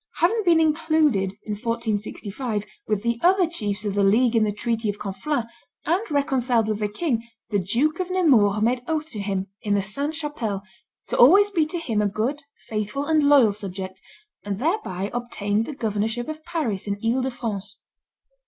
Having 0.15 0.41
been 0.45 0.59
included, 0.59 1.33
in 1.43 1.51
1465, 1.53 2.65
with 2.87 3.03
the 3.03 3.19
other 3.21 3.45
chiefs 3.47 3.85
of 3.85 3.93
the 3.93 4.03
league 4.03 4.35
in 4.35 4.43
the 4.43 4.51
treaty 4.51 4.89
of 4.89 4.97
Conflans, 4.97 5.45
and 5.85 6.01
reconciled 6.09 6.67
with 6.67 6.79
the 6.79 6.87
king, 6.87 7.21
the 7.51 7.59
Duke 7.59 7.99
of 7.99 8.09
Nemours 8.09 8.63
made 8.63 8.81
oath 8.87 9.11
to 9.11 9.19
him, 9.19 9.45
in 9.61 9.75
the 9.75 9.81
Sainte 9.83 10.15
Chapelle, 10.15 10.63
to 11.09 11.17
always 11.19 11.51
be 11.51 11.67
to 11.67 11.77
him 11.77 12.01
a 12.01 12.07
good, 12.07 12.41
faithful, 12.65 13.05
and 13.05 13.21
loyal 13.21 13.53
subject, 13.53 14.01
and 14.43 14.57
thereby 14.57 15.11
obtained 15.13 15.67
the 15.67 15.75
governorship 15.75 16.27
of 16.27 16.43
Paris 16.45 16.87
and 16.87 16.97
Ile 17.05 17.21
de 17.21 17.29
France. 17.29 17.77